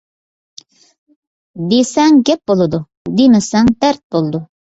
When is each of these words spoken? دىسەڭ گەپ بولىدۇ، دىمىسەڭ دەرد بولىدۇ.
دىسەڭ 1.73 2.17
گەپ 2.31 2.43
بولىدۇ، 2.53 2.81
دىمىسەڭ 3.21 3.71
دەرد 3.85 4.03
بولىدۇ. 4.19 4.43